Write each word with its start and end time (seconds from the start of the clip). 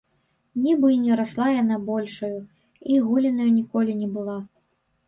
Нібы 0.63 0.87
і 0.93 0.97
не 1.01 1.17
расла 1.19 1.47
яна 1.61 1.77
большаю, 1.91 2.39
і 2.95 3.01
голенаю 3.13 3.51
ніколі 3.61 4.01
не 4.05 4.15
была. 4.19 4.37